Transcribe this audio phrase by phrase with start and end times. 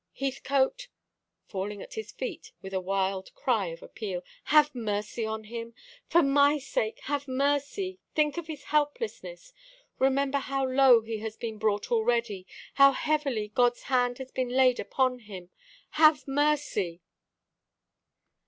[0.15, 0.87] Heathcote,"
[1.45, 5.75] falling at his feet with a wild cry of appeal, "have mercy on him;
[6.07, 7.99] for my sake, have mercy.
[8.15, 9.53] Think of his helplessness.
[9.99, 14.79] Remember how low he has been brought already how heavily God's hand has been laid
[14.79, 15.51] upon him.
[15.91, 17.03] Have mercy."